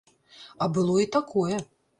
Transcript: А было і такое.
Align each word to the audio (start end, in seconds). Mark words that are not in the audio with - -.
А 0.65 0.69
было 0.77 0.97
і 1.05 1.07
такое. 1.19 1.63